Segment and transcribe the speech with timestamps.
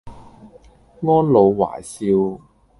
[1.01, 2.41] 安老懷少